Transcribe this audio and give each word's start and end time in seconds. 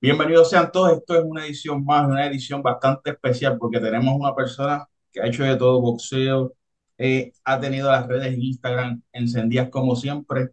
Bienvenidos 0.00 0.48
sean 0.50 0.70
todos. 0.72 0.92
Esto 0.92 1.14
es 1.16 1.24
una 1.24 1.44
edición 1.44 1.84
más, 1.84 2.06
una 2.06 2.26
edición 2.26 2.62
bastante 2.62 3.10
especial 3.10 3.58
porque 3.58 3.80
tenemos 3.80 4.14
una 4.18 4.34
persona 4.34 4.86
que 5.12 5.20
ha 5.20 5.26
hecho 5.26 5.44
de 5.44 5.56
todo 5.56 5.80
boxeo, 5.80 6.54
eh, 6.98 7.32
ha 7.44 7.60
tenido 7.60 7.90
las 7.90 8.06
redes 8.06 8.36
Instagram 8.38 9.02
encendidas 9.12 9.68
como 9.70 9.96
siempre, 9.96 10.50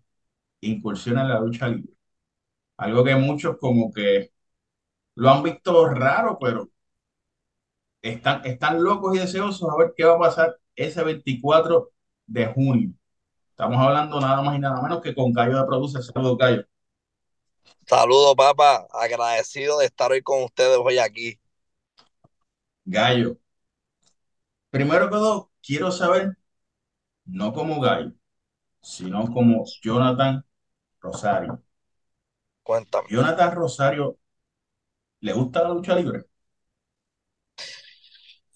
incursiona 0.62 1.22
en 1.24 1.30
la 1.30 1.40
lucha 1.40 1.68
libre. 1.70 1.94
Algo 2.78 3.04
que 3.04 3.16
muchos 3.16 3.58
como 3.60 3.92
que 3.94 4.32
lo 5.16 5.30
han 5.32 5.44
visto 5.44 5.88
raro, 5.90 6.38
pero 6.42 6.70
están, 8.02 8.46
están 8.46 8.84
locos 8.84 9.16
y 9.16 9.20
deseosos 9.20 9.70
a 9.70 9.78
ver 9.78 9.94
qué 9.96 10.06
va 10.06 10.16
a 10.16 10.20
pasar 10.20 10.58
ese 10.76 11.04
24 11.04 11.92
de 12.26 12.46
junio. 12.48 12.92
Estamos 13.52 13.78
hablando 13.80 14.20
nada 14.22 14.42
más 14.42 14.56
y 14.58 14.60
nada 14.60 14.82
menos 14.82 15.02
que 15.02 15.16
con 15.16 15.34
Cayo 15.34 15.58
de 15.60 15.66
Produce. 15.66 16.02
Saludos, 16.02 16.38
Cayo. 16.40 16.66
Saludos, 17.88 18.36
papá. 18.36 18.88
Agradecido 18.92 19.80
de 19.80 19.86
estar 19.86 20.12
hoy 20.12 20.22
con 20.22 20.44
ustedes 20.44 20.78
hoy 20.78 21.00
aquí. 21.00 21.40
Gallo. 22.86 23.38
Primero 24.70 25.06
que 25.06 25.12
todo, 25.16 25.52
quiero 25.62 25.92
saber, 25.92 26.38
no 27.26 27.54
como 27.54 27.80
Gallo, 27.80 28.12
sino 28.82 29.32
como 29.34 29.66
Jonathan 29.82 30.46
Rosario. 31.00 31.64
Cuéntame. 32.64 33.08
Jonathan 33.10 33.56
Rosario, 33.56 34.18
¿le 35.22 35.34
gusta 35.34 35.64
la 35.64 35.70
lucha 35.70 35.96
libre? 35.96 36.26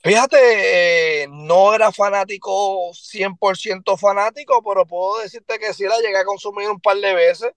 Fíjate, 0.03 1.23
eh, 1.23 1.27
no 1.29 1.73
era 1.75 1.91
fanático, 1.91 2.91
100% 2.93 3.97
fanático, 3.97 4.63
pero 4.63 4.85
puedo 4.85 5.21
decirte 5.21 5.59
que 5.59 5.73
sí 5.73 5.83
la 5.83 5.97
llegué 5.99 6.17
a 6.17 6.25
consumir 6.25 6.69
un 6.69 6.79
par 6.79 6.97
de 6.97 7.13
veces. 7.13 7.51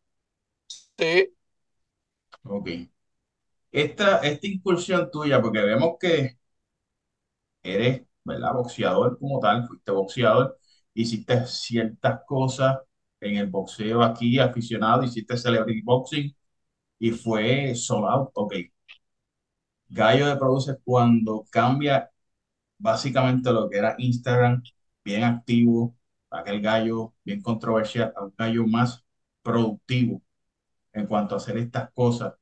Sí. 0.98 1.34
Ok. 2.44 2.68
Esta, 3.72 4.18
esta 4.20 4.46
incursión 4.46 5.10
tuya, 5.10 5.42
porque 5.42 5.60
vemos 5.60 5.96
que 6.00 6.38
eres, 7.62 8.02
¿verdad? 8.24 8.52
Boxeador 8.54 9.18
como 9.18 9.40
tal, 9.40 9.66
fuiste 9.66 9.90
boxeador, 9.92 10.58
hiciste 10.94 11.46
ciertas 11.46 12.20
cosas 12.26 12.78
en 13.20 13.36
el 13.36 13.46
boxeo 13.48 14.02
aquí, 14.02 14.38
aficionado, 14.38 15.02
hiciste 15.04 15.36
celebrity 15.36 15.82
boxing 15.82 16.34
y 17.00 17.12
fue 17.12 17.74
sold. 17.76 18.30
Ok. 18.34 18.54
Gallo 19.88 20.26
de 20.26 20.36
Produce 20.36 20.76
cuando 20.84 21.44
cambia 21.50 22.10
básicamente 22.78 23.52
lo 23.52 23.70
que 23.70 23.78
era 23.78 23.94
Instagram, 23.98 24.62
bien 25.04 25.24
activo, 25.24 25.96
aquel 26.30 26.60
gallo 26.62 27.14
bien 27.24 27.42
controversial, 27.42 28.12
a 28.16 28.24
un 28.24 28.34
gallo 28.38 28.66
más 28.66 29.04
productivo 29.42 30.22
en 30.94 31.06
cuanto 31.06 31.34
a 31.34 31.38
hacer 31.38 31.58
estas 31.58 31.92
cosas 31.92 32.34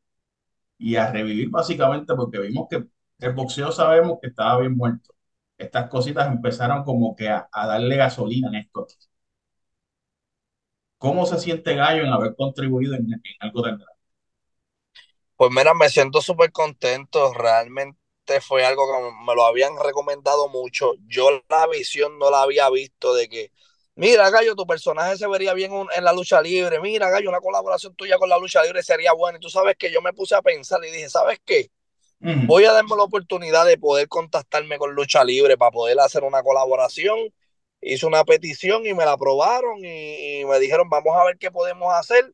y 0.78 0.96
a 0.96 1.10
revivir 1.12 1.50
básicamente 1.50 2.14
porque 2.14 2.40
vimos 2.40 2.68
que 2.70 2.84
el 3.20 3.32
boxeo 3.34 3.72
sabemos 3.72 4.18
que 4.20 4.28
estaba 4.28 4.60
bien 4.60 4.76
muerto. 4.76 5.14
Estas 5.58 5.88
cositas 5.88 6.28
empezaron 6.28 6.84
como 6.84 7.14
que 7.16 7.28
a, 7.28 7.48
darle 7.52 7.96
gasolina 7.96 8.48
en 8.48 8.56
esto. 8.56 8.86
¿Cómo 10.98 11.26
se 11.26 11.38
siente 11.38 11.74
Gallo 11.74 12.04
en 12.04 12.12
haber 12.12 12.34
contribuido 12.36 12.94
en, 12.94 13.12
en 13.12 13.22
algo 13.40 13.62
tan 13.62 13.78
grande? 13.78 13.92
Pues 15.36 15.50
mira, 15.52 15.74
me 15.74 15.88
siento 15.88 16.20
súper 16.20 16.52
contento. 16.52 17.32
Realmente 17.32 17.98
fue 18.40 18.64
algo 18.64 18.84
que 18.86 19.24
me 19.26 19.34
lo 19.34 19.44
habían 19.44 19.72
recomendado 19.82 20.48
mucho. 20.48 20.92
Yo 21.06 21.42
la 21.48 21.66
visión 21.66 22.18
no 22.18 22.30
la 22.30 22.42
había 22.42 22.70
visto 22.70 23.14
de 23.14 23.28
que, 23.28 23.52
mira, 23.94 24.30
Gallo, 24.30 24.54
tu 24.54 24.66
personaje 24.66 25.16
se 25.16 25.26
vería 25.26 25.54
bien 25.54 25.72
en 25.94 26.04
la 26.04 26.12
lucha 26.12 26.40
libre. 26.40 26.80
Mira, 26.80 27.10
Gallo, 27.10 27.28
una 27.28 27.40
colaboración 27.40 27.94
tuya 27.94 28.18
con 28.18 28.28
la 28.28 28.38
lucha 28.38 28.62
libre 28.62 28.82
sería 28.82 29.12
buena. 29.12 29.38
Y 29.38 29.40
tú 29.40 29.48
sabes 29.48 29.76
que 29.76 29.90
yo 29.90 30.00
me 30.02 30.12
puse 30.12 30.34
a 30.34 30.42
pensar 30.42 30.84
y 30.84 30.90
dije, 30.90 31.08
¿sabes 31.08 31.38
qué? 31.44 31.70
Voy 32.46 32.64
a 32.64 32.72
darme 32.72 32.96
la 32.96 33.02
oportunidad 33.02 33.66
de 33.66 33.78
poder 33.78 34.08
contactarme 34.08 34.78
con 34.78 34.94
lucha 34.94 35.24
libre 35.24 35.58
para 35.58 35.72
poder 35.72 35.98
hacer 36.00 36.24
una 36.24 36.42
colaboración. 36.42 37.18
Hice 37.80 38.06
una 38.06 38.24
petición 38.24 38.86
y 38.86 38.94
me 38.94 39.04
la 39.04 39.12
aprobaron 39.12 39.84
y, 39.84 40.40
y 40.40 40.44
me 40.44 40.60
dijeron, 40.60 40.88
vamos 40.88 41.16
a 41.16 41.24
ver 41.24 41.36
qué 41.38 41.50
podemos 41.50 41.92
hacer. 41.92 42.32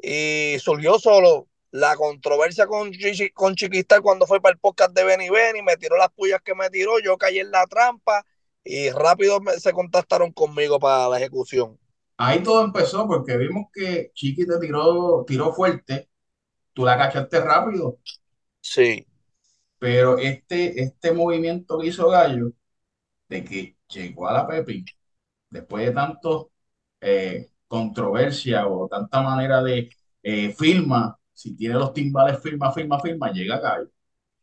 Y 0.00 0.56
surgió 0.60 0.98
solo 0.98 1.48
la 1.70 1.96
controversia 1.96 2.66
con, 2.66 2.92
con 3.34 3.54
Chiquistar 3.54 4.00
cuando 4.00 4.26
fue 4.26 4.40
para 4.40 4.52
el 4.54 4.58
podcast 4.58 4.92
de 4.92 5.04
Benny 5.04 5.28
Benny, 5.28 5.62
me 5.62 5.76
tiró 5.76 5.96
las 5.96 6.10
pullas 6.10 6.40
que 6.42 6.54
me 6.54 6.70
tiró, 6.70 6.98
yo 7.00 7.18
caí 7.18 7.38
en 7.38 7.50
la 7.50 7.66
trampa 7.66 8.24
y 8.68 8.90
rápido 8.90 9.40
me, 9.40 9.52
se 9.52 9.72
contactaron 9.72 10.30
conmigo 10.30 10.78
para 10.78 11.08
la 11.08 11.16
ejecución. 11.16 11.78
Ahí 12.18 12.42
todo 12.42 12.62
empezó 12.62 13.06
porque 13.06 13.36
vimos 13.38 13.68
que 13.72 14.10
Chiqui 14.12 14.46
te 14.46 14.58
tiró, 14.58 15.24
tiró 15.26 15.52
fuerte, 15.54 16.10
tú 16.74 16.84
la 16.84 16.98
cachaste 16.98 17.40
rápido. 17.40 17.98
Sí. 18.60 19.06
Pero 19.78 20.18
este, 20.18 20.82
este 20.82 21.12
movimiento 21.12 21.78
que 21.78 21.86
hizo 21.86 22.10
Gallo, 22.10 22.50
de 23.28 23.44
que 23.44 23.76
llegó 23.88 24.28
a 24.28 24.34
la 24.34 24.46
Pepi, 24.46 24.84
después 25.48 25.86
de 25.86 25.92
tanto 25.92 26.50
eh, 27.00 27.48
controversia 27.68 28.66
o 28.66 28.86
tanta 28.88 29.22
manera 29.22 29.62
de 29.62 29.88
eh, 30.22 30.52
firma 30.52 31.18
si 31.32 31.56
tiene 31.56 31.76
los 31.76 31.94
timbales, 31.94 32.42
firma, 32.42 32.72
firma, 32.72 33.00
firma, 33.00 33.32
llega 33.32 33.60
Gallo. 33.60 33.88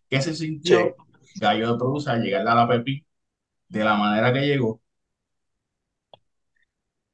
¿Qué 0.10 0.20
se 0.22 0.34
sintió 0.34 0.96
sí. 1.22 1.40
Gallo 1.42 1.74
de 1.74 1.78
Produce 1.78 2.10
al 2.10 2.24
llegar 2.24 2.48
a 2.48 2.56
la 2.56 2.68
Pepi 2.68 3.06
de 3.68 3.84
la 3.84 3.96
manera 3.96 4.34
que 4.34 4.42
llegó? 4.42 4.82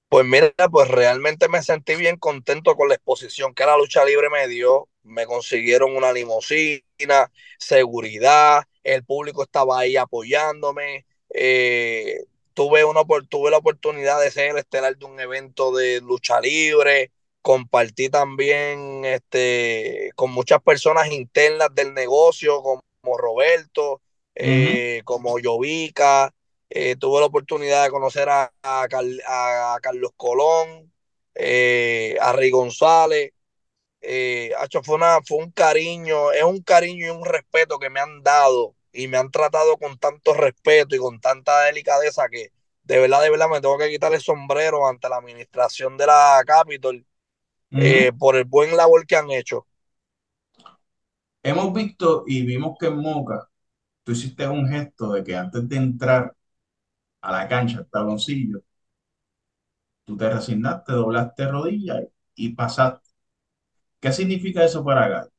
Pues 0.10 0.26
mira, 0.26 0.52
pues 0.70 0.90
realmente 0.90 1.48
me 1.48 1.64
sentí 1.64 1.96
bien 1.96 2.18
contento 2.18 2.76
con 2.76 2.90
la 2.90 2.96
exposición 2.96 3.54
que 3.54 3.66
la 3.66 3.78
lucha 3.78 4.04
libre 4.04 4.30
me 4.30 4.48
dio. 4.48 4.90
Me 5.04 5.26
consiguieron 5.26 5.96
una 5.96 6.12
limusina, 6.12 7.32
seguridad, 7.58 8.64
el 8.84 9.04
público 9.06 9.44
estaba 9.44 9.80
ahí 9.80 9.96
apoyándome. 9.96 11.06
Eh, 11.34 12.26
tuve, 12.54 12.84
una, 12.84 13.02
tuve 13.30 13.52
la 13.52 13.58
oportunidad 13.58 14.20
de 14.20 14.32
ser 14.32 14.52
el 14.52 14.58
estelar 14.58 14.98
de 14.98 15.06
un 15.06 15.20
evento 15.20 15.74
de 15.74 16.02
lucha 16.02 16.42
libre 16.42 17.12
compartí 17.42 18.10
también 18.10 19.04
este, 19.06 20.12
con 20.16 20.32
muchas 20.32 20.62
personas 20.62 21.12
internas 21.12 21.70
del 21.74 21.94
negocio, 21.94 22.62
como, 22.62 22.82
Roberto, 23.18 23.94
uh 23.94 23.96
-huh. 23.96 24.00
eh, 24.36 25.02
como 25.06 25.40
Yovica. 25.40 26.34
Eh, 26.72 26.96
tuve 26.98 27.20
la 27.22 27.28
oportunidad 27.28 27.84
de 27.86 27.92
conocer 27.92 28.30
a, 28.30 28.54
a, 28.64 28.88
a 29.76 29.80
Carlos 29.82 30.12
Colón, 30.18 30.94
eh, 31.36 32.18
a 32.22 32.34
Rey 32.34 32.52
González. 32.52 33.34
fue, 34.84 34.96
una, 34.96 35.20
fue 35.26 35.38
un 35.40 35.52
cariño, 35.52 36.32
es 36.32 36.44
un 36.44 36.62
cariño 36.62 37.08
y 37.08 37.10
un 37.10 37.26
respeto 37.26 37.80
que 37.80 37.90
me 37.90 38.00
han 38.00 38.24
dado 38.24 38.76
y 38.92 39.08
me 39.08 39.18
han 39.18 39.32
tratado 39.32 39.78
con 39.78 39.98
tanto 39.98 40.34
respeto 40.34 40.96
y 40.96 41.00
con 41.00 41.20
tanta 41.22 41.62
delicadeza 41.66 42.28
que 42.30 42.52
de 42.84 43.00
verdad, 43.00 43.22
de 43.22 43.30
verdad 43.30 43.48
me 43.50 43.62
tengo 43.62 43.78
que 43.78 43.90
quitar 43.90 44.14
el 44.14 44.22
sombrero 44.22 44.88
ante 44.88 45.08
la 45.10 45.18
administración 45.18 45.98
de 45.98 46.08
la 46.08 46.42
Capitol 46.46 47.06
eh, 47.76 48.12
por 48.20 48.36
el 48.38 48.46
buen 48.46 48.78
labor 48.78 49.06
que 49.08 49.18
han 49.18 49.32
hecho. 49.32 49.68
Hemos 51.44 51.74
visto 51.74 52.24
y 52.28 52.44
vimos 52.46 52.78
que 52.80 52.88
en 52.88 52.98
Moca 52.98 53.48
tú 54.04 54.14
hiciste 54.14 54.48
un 54.48 54.68
gesto 54.70 55.14
de 55.14 55.24
que 55.24 55.36
antes 55.36 55.68
de 55.70 55.78
entrar 55.78 56.36
a 57.22 57.32
la 57.32 57.48
cancha, 57.48 57.80
al 57.80 57.90
tabloncillo, 57.90 58.62
tú 60.06 60.18
te 60.18 60.30
resignaste, 60.30 60.94
doblaste 60.94 61.48
rodillas 61.48 62.04
y 62.36 62.50
pasaste. 62.56 63.10
¿Qué 64.00 64.12
significa 64.12 64.64
eso 64.66 64.84
para 64.84 65.08
Gal? 65.08 65.32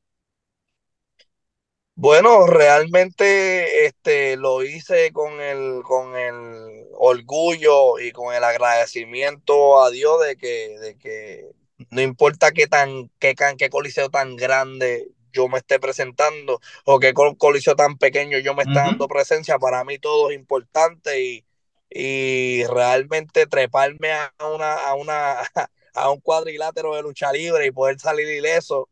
Bueno, 1.95 2.47
realmente 2.47 3.85
este, 3.85 4.35
lo 4.35 4.63
hice 4.63 5.11
con 5.11 5.39
el, 5.41 5.83
con 5.83 6.15
el 6.17 6.87
orgullo 6.93 7.99
y 7.99 8.11
con 8.11 8.33
el 8.33 8.43
agradecimiento 8.43 9.81
a 9.83 9.91
Dios 9.91 10.19
de 10.25 10.35
que, 10.37 10.79
de 10.79 10.97
que 10.97 11.51
no 11.91 12.01
importa 12.01 12.51
qué 12.51 12.67
tan, 12.67 13.11
qué, 13.19 13.35
qué 13.57 13.69
coliseo 13.69 14.09
tan 14.09 14.35
grande 14.35 15.07
yo 15.31 15.47
me 15.47 15.59
esté 15.59 15.79
presentando 15.79 16.59
o 16.85 16.99
qué 16.99 17.13
coliseo 17.13 17.75
tan 17.75 17.97
pequeño 17.97 18.39
yo 18.39 18.55
me 18.55 18.63
esté 18.63 18.79
uh 18.79 18.81
-huh. 18.81 18.85
dando 18.87 19.07
presencia, 19.07 19.59
para 19.59 19.83
mí 19.83 19.99
todo 19.99 20.31
es 20.31 20.35
importante 20.37 21.23
y, 21.23 21.45
y 21.93 22.65
realmente 22.65 23.45
treparme 23.47 24.11
a 24.11 24.31
una, 24.53 24.73
a 24.73 24.95
una 24.95 25.35
a 25.93 26.09
un 26.09 26.19
cuadrilátero 26.19 26.95
de 26.95 27.03
lucha 27.03 27.31
libre 27.31 27.67
y 27.67 27.71
poder 27.71 27.99
salir 27.99 28.27
ileso, 28.27 28.89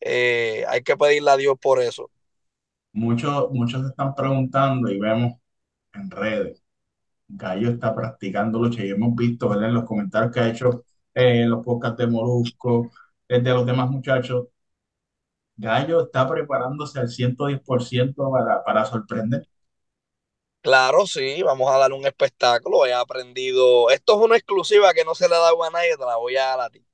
eh, 0.00 0.64
hay 0.68 0.82
que 0.82 0.96
pedirle 0.96 1.30
a 1.30 1.36
Dios 1.36 1.56
por 1.60 1.80
eso. 1.80 2.10
Muchos, 2.92 3.50
muchos 3.52 3.82
se 3.82 3.88
están 3.88 4.14
preguntando 4.14 4.90
y 4.90 4.98
vemos 4.98 5.34
en 5.94 6.10
redes, 6.10 6.62
Gallo 7.28 7.70
está 7.70 7.94
practicando 7.94 8.60
lucha 8.60 8.84
y 8.84 8.90
hemos 8.90 9.14
visto 9.16 9.48
¿verdad? 9.48 9.68
en 9.68 9.74
los 9.74 9.84
comentarios 9.84 10.32
que 10.32 10.40
ha 10.40 10.50
hecho 10.50 10.84
eh, 11.14 11.46
los 11.46 11.64
podcasts 11.64 11.98
de 11.98 12.06
Molusco, 12.08 12.90
de 13.28 13.40
los 13.42 13.66
demás 13.66 13.90
muchachos. 13.90 14.48
Gallo 15.56 16.02
está 16.06 16.28
preparándose 16.28 16.98
al 16.98 17.08
110% 17.08 18.30
para, 18.32 18.64
para 18.64 18.84
sorprender. 18.84 19.46
Claro, 20.62 21.06
sí, 21.06 21.42
vamos 21.42 21.70
a 21.72 21.78
dar 21.78 21.92
un 21.92 22.06
espectáculo. 22.06 22.84
He 22.84 22.92
aprendido, 22.92 23.90
esto 23.90 24.14
es 24.18 24.24
una 24.26 24.36
exclusiva 24.36 24.92
que 24.92 25.04
no 25.04 25.14
se 25.14 25.28
le 25.28 25.34
da 25.36 25.48
a 25.48 25.70
nadie, 25.72 25.96
te 25.96 26.04
la 26.04 26.16
voy 26.16 26.36
a 26.36 26.44
dar 26.46 26.60
a 26.60 26.70
ti. 26.70 26.84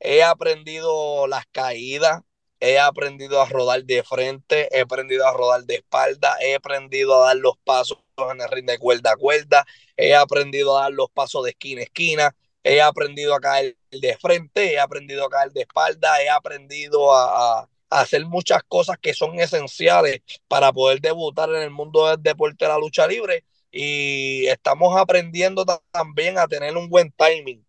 He 0.00 0.22
aprendido 0.24 1.26
las 1.28 1.46
caídas, 1.52 2.22
he 2.60 2.78
aprendido 2.80 3.42
a 3.42 3.46
rodar 3.48 3.84
de 3.84 4.02
frente, 4.04 4.68
he 4.76 4.80
aprendido 4.82 5.26
a 5.26 5.32
rodar 5.34 5.64
de 5.64 5.76
espalda, 5.76 6.36
he 6.40 6.54
aprendido 6.56 7.16
a 7.24 7.28
dar 7.28 7.36
los 7.38 7.58
pasos 7.64 7.98
en 8.32 8.40
el 8.42 8.48
ring 8.50 8.66
de 8.66 8.78
cuerda 8.78 9.12
a 9.12 9.16
cuerda, 9.16 9.66
he 9.96 10.14
aprendido 10.14 10.78
a 10.78 10.82
dar 10.84 10.92
los 10.92 11.10
pasos 11.10 11.44
de 11.44 11.50
esquina 11.50 11.82
a 11.82 11.84
esquina, 11.84 12.36
he 12.64 12.82
aprendido 12.82 13.34
a 13.34 13.40
caer 13.40 13.76
de 13.92 14.16
frente, 14.18 14.72
he 14.74 14.80
aprendido 14.80 15.26
a 15.26 15.30
caer 15.30 15.52
de 15.52 15.62
espalda, 15.62 16.22
he 16.22 16.30
aprendido 16.30 17.14
a, 17.14 17.68
hacer 18.00 18.24
muchas 18.26 18.62
cosas 18.64 18.96
que 18.98 19.14
son 19.14 19.38
esenciales 19.38 20.20
para 20.48 20.72
poder 20.72 21.00
debutar 21.00 21.50
en 21.50 21.62
el 21.62 21.70
mundo 21.70 22.08
del 22.08 22.22
deporte 22.22 22.64
de 22.64 22.70
la 22.70 22.78
lucha 22.78 23.06
libre 23.06 23.44
y 23.70 24.46
estamos 24.48 24.96
aprendiendo 24.98 25.64
también 25.90 26.38
a 26.38 26.46
tener 26.46 26.76
un 26.76 26.88
buen 26.88 27.10
timing. 27.12 27.64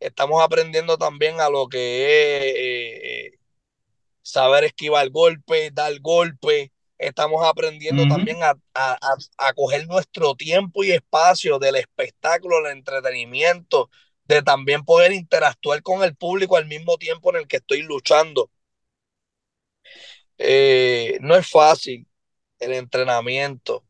Estamos 0.00 0.42
aprendiendo 0.42 0.98
también 0.98 1.40
a 1.40 1.48
lo 1.48 1.68
que 1.68 2.04
es 2.04 2.54
eh, 3.34 3.38
saber 4.22 4.64
esquivar 4.64 5.08
golpe, 5.10 5.70
dar 5.72 5.98
golpe. 6.00 6.72
Estamos 6.98 7.46
aprendiendo 7.46 8.02
uh 8.02 8.06
-huh. 8.06 8.10
también 8.10 8.42
a, 8.42 8.56
a, 8.74 8.98
a, 9.38 9.52
coger 9.54 9.86
nuestro 9.86 10.34
tiempo 10.34 10.82
y 10.82 10.92
espacio 10.92 11.58
del 11.58 11.76
espectáculo, 11.76 12.62
del 12.62 12.72
entretenimiento, 12.78 13.90
de 14.24 14.42
también 14.42 14.84
poder 14.84 15.12
interactuar 15.12 15.82
con 15.82 16.02
el 16.02 16.16
público 16.16 16.56
al 16.56 16.66
mismo 16.66 16.96
tiempo 16.96 17.30
en 17.30 17.36
el 17.42 17.48
que 17.48 17.58
estoy 17.58 17.82
luchando. 17.82 18.50
Eh, 20.38 21.18
no 21.20 21.36
es 21.36 21.48
fácil 21.50 22.06
el 22.60 22.72
entrenamiento. 22.74 23.84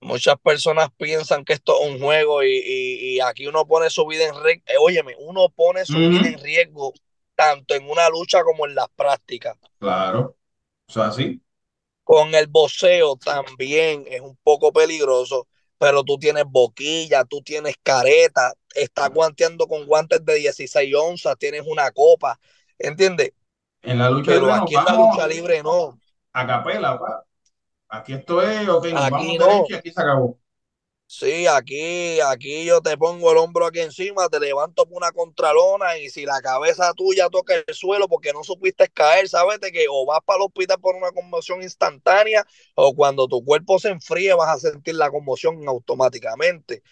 Muchas 0.00 0.36
personas 0.40 0.90
piensan 0.98 1.44
que 1.44 1.54
esto 1.54 1.80
es 1.82 1.90
un 1.90 2.00
juego 2.00 2.42
y, 2.44 2.48
y, 2.52 3.16
y 3.16 3.20
aquí 3.20 3.46
uno 3.48 3.66
pone 3.66 3.90
su 3.90 4.06
vida 4.06 4.26
en 4.28 4.34
riesgo. 4.42 4.64
Eh, 4.66 4.76
óyeme, 4.80 5.14
uno 5.18 5.48
pone 5.50 5.86
su 5.86 6.06
vida 6.06 6.28
en 6.28 6.38
riesgo 6.40 6.94
tanto 7.36 7.74
en 7.74 7.88
una 7.90 8.08
lucha 8.10 8.42
como 8.44 8.66
en 8.66 8.74
las 8.76 8.88
prácticas. 8.90 9.56
Claro, 9.78 10.36
o 10.88 10.92
sea, 10.92 11.10
sí. 11.12 11.42
Con 12.04 12.34
el 12.34 12.48
boxeo 12.48 13.16
también 13.16 14.04
es 14.08 14.20
un 14.20 14.36
poco 14.42 14.72
peligroso, 14.72 15.46
pero 15.78 16.02
tú 16.04 16.18
tienes 16.18 16.44
boquilla, 16.46 17.24
tú 17.24 17.40
tienes 17.42 17.76
careta, 17.82 18.52
estás 18.74 19.10
guanteando 19.10 19.66
con 19.68 19.86
guantes 19.86 20.24
de 20.24 20.34
16 20.36 20.92
onzas, 20.94 21.38
tienes 21.38 21.62
una 21.66 21.90
copa, 21.92 22.38
¿entiendes? 22.78 23.32
En 23.82 23.98
la 23.98 24.10
lucha 24.10 24.32
pero 24.32 24.46
libre 24.46 24.54
aquí 24.62 24.74
en 24.74 24.84
la 24.84 24.94
lucha 24.94 25.26
libre 25.26 25.62
no. 25.62 25.98
A 26.32 26.46
capela, 26.46 26.98
pa. 26.98 27.24
Aquí 27.88 28.12
esto 28.12 28.40
es, 28.42 28.68
ok, 28.68 28.86
nos 28.86 29.04
aquí 29.04 29.12
vamos 29.12 29.38
no. 29.38 29.46
derecho 29.46 29.66
y 29.70 29.74
aquí 29.74 29.90
se 29.90 30.00
acabó. 30.00 30.38
Sí, 31.12 31.44
aquí, 31.48 32.20
aquí 32.20 32.64
yo 32.64 32.80
te 32.80 32.96
pongo 32.96 33.32
el 33.32 33.38
hombro 33.38 33.66
aquí 33.66 33.80
encima, 33.80 34.28
te 34.28 34.38
levanto 34.38 34.86
por 34.86 34.96
una 34.96 35.10
contralona 35.10 35.98
y 35.98 36.08
si 36.08 36.24
la 36.24 36.40
cabeza 36.40 36.94
tuya 36.94 37.28
toca 37.28 37.54
el 37.66 37.74
suelo 37.74 38.06
porque 38.06 38.32
no 38.32 38.44
supiste 38.44 38.86
caer, 38.88 39.28
sabes 39.28 39.58
que 39.58 39.86
o 39.90 40.06
vas 40.06 40.20
para 40.24 40.36
el 40.36 40.44
hospital 40.44 40.78
por 40.78 40.94
una 40.94 41.10
conmoción 41.10 41.64
instantánea 41.64 42.46
o 42.76 42.94
cuando 42.94 43.26
tu 43.26 43.44
cuerpo 43.44 43.80
se 43.80 43.88
enfríe 43.88 44.34
vas 44.34 44.50
a 44.64 44.70
sentir 44.70 44.94
la 44.94 45.10
conmoción 45.10 45.66
automáticamente. 45.66 46.84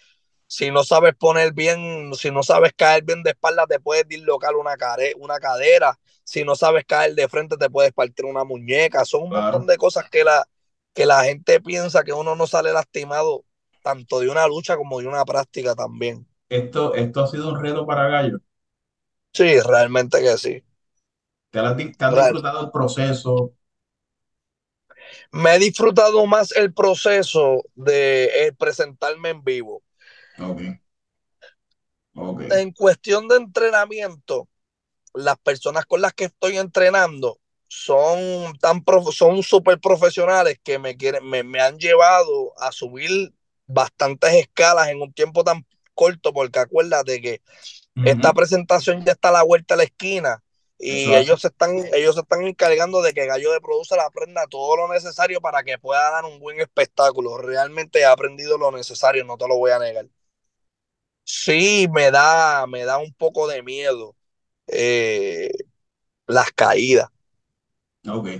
Si 0.51 0.71
no 0.71 0.83
sabes 0.83 1.15
poner 1.15 1.53
bien, 1.53 2.11
si 2.15 2.31
no 2.31 2.41
sabes 2.43 2.73
caer 2.75 3.03
bien 3.03 3.21
de 3.23 3.31
espalda, 3.31 3.67
te 3.67 3.79
puedes 3.79 4.07
dislocar 4.07 4.55
una, 4.55 4.77
care, 4.77 5.13
una 5.17 5.39
cadera. 5.39 5.99
Si 6.23 6.43
no 6.43 6.55
sabes 6.55 6.85
caer 6.85 7.13
de 7.15 7.27
frente, 7.29 7.55
te 7.57 7.69
puedes 7.69 7.93
partir 7.93 8.25
una 8.25 8.43
muñeca. 8.43 9.05
Son 9.05 9.23
un 9.23 9.29
claro. 9.29 9.35
montón 9.35 9.67
de 9.67 9.77
cosas 9.77 10.09
que 10.09 10.23
la, 10.23 10.45
que 10.93 11.05
la 11.05 11.23
gente 11.23 11.61
piensa 11.61 12.03
que 12.03 12.13
uno 12.13 12.35
no 12.35 12.47
sale 12.47 12.73
lastimado 12.73 13.45
tanto 13.83 14.19
de 14.21 14.29
una 14.29 14.47
lucha 14.47 14.75
como 14.77 14.99
de 14.99 15.07
una 15.07 15.23
práctica 15.25 15.75
también. 15.75 16.27
Esto, 16.49 16.93
esto 16.93 17.23
ha 17.23 17.27
sido 17.27 17.49
un 17.49 17.59
reto 17.59 17.85
para 17.87 18.07
Gallo. 18.07 18.39
Sí, 19.33 19.59
realmente 19.61 20.21
que 20.21 20.37
sí. 20.37 20.63
¿Te 21.51 21.59
has, 21.59 21.77
te 21.77 22.05
has 22.05 22.15
disfrutado 22.15 22.61
el 22.65 22.71
proceso? 22.71 23.53
Me 25.31 25.55
he 25.55 25.59
disfrutado 25.59 26.25
más 26.25 26.51
el 26.51 26.73
proceso 26.73 27.63
de 27.75 28.25
eh, 28.47 28.53
presentarme 28.57 29.29
en 29.29 29.43
vivo. 29.43 29.81
Okay. 30.41 30.79
Okay. 32.15 32.47
En 32.61 32.71
cuestión 32.71 33.27
de 33.27 33.37
entrenamiento, 33.37 34.47
las 35.13 35.37
personas 35.39 35.85
con 35.85 36.01
las 36.01 36.13
que 36.13 36.25
estoy 36.25 36.57
entrenando 36.57 37.39
son 37.67 38.57
tan 38.59 38.83
prof 38.83 39.13
son 39.13 39.43
súper 39.43 39.79
profesionales 39.79 40.59
que 40.63 40.79
me, 40.79 40.97
quieren, 40.97 41.27
me, 41.29 41.43
me 41.43 41.61
han 41.61 41.77
llevado 41.77 42.53
a 42.59 42.71
subir 42.71 43.31
bastantes 43.67 44.33
escalas 44.33 44.89
en 44.89 45.01
un 45.01 45.13
tiempo 45.13 45.43
tan 45.43 45.65
corto, 45.93 46.33
porque 46.33 46.59
acuérdate 46.59 47.21
que 47.21 47.41
uh 47.95 48.01
-huh. 48.01 48.09
esta 48.09 48.33
presentación 48.33 49.05
ya 49.05 49.11
está 49.11 49.29
a 49.29 49.33
la 49.33 49.43
vuelta 49.43 49.75
a 49.75 49.77
la 49.77 49.83
esquina 49.83 50.43
y 50.81 51.13
ellos 51.13 51.41
se, 51.41 51.47
están, 51.49 51.75
ellos 51.93 52.15
se 52.15 52.21
están 52.21 52.41
encargando 52.43 53.01
de 53.01 53.13
que 53.13 53.25
Gallo 53.25 53.51
de 53.51 53.59
Producer 53.59 53.99
aprenda 53.99 54.47
todo 54.47 54.77
lo 54.77 54.93
necesario 54.93 55.41
para 55.41 55.61
que 55.63 55.77
pueda 55.77 56.09
dar 56.09 56.23
un 56.23 56.39
buen 56.39 56.61
espectáculo. 56.61 57.37
Realmente 57.37 57.99
he 57.99 58.05
aprendido 58.05 58.57
lo 58.57 58.71
necesario, 58.71 59.25
no 59.25 59.37
te 59.37 59.45
lo 59.47 59.57
voy 59.57 59.71
a 59.71 59.79
negar. 59.79 60.05
Sí, 61.31 61.87
me 61.93 62.09
da, 62.09 62.65
me 62.65 62.85
da 62.85 62.97
un 62.97 63.13
poco 63.13 63.47
de 63.47 63.61
miedo 63.61 64.15
eh, 64.65 65.51
las 66.25 66.51
caídas. 66.51 67.07
Okay. 68.03 68.39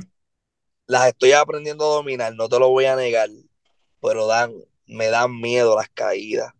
Las 0.87 1.09
estoy 1.09 1.33
aprendiendo 1.33 1.85
a 1.85 1.95
dominar, 1.97 2.33
no 2.33 2.49
te 2.49 2.57
lo 2.57 2.69
voy 2.69 2.85
a 2.85 2.95
negar, 2.95 3.29
pero 4.01 4.25
dan, 4.25 4.55
me 4.87 5.09
dan 5.09 5.39
miedo 5.39 5.75
las 5.75 5.87
caídas. 5.89 6.51